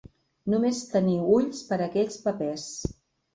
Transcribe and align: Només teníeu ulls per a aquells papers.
Només 0.53 0.79
teníeu 0.93 1.27
ulls 1.35 1.61
per 1.67 1.79
a 1.81 1.85
aquells 1.89 2.19
papers. 2.25 2.67